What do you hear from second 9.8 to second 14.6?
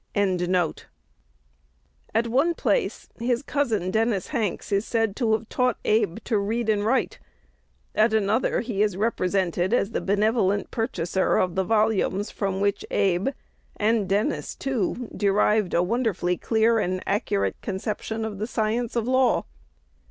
the benevolent purchaser of the volumes from which Abe (and Dennis